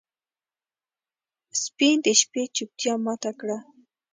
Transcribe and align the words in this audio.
سپي 1.61 1.89
د 2.05 2.07
شپې 2.21 2.43
چوپتیا 2.55 2.93
ماته 3.05 3.31
کړه. 3.39 3.57